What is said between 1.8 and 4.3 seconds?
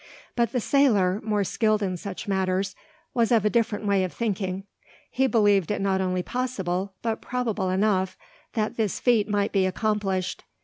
in such matters, was of a different way of